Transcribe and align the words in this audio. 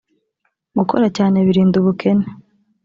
gukoracyane 0.77 1.37
birinda 1.47 1.75
ubukene. 1.81 2.25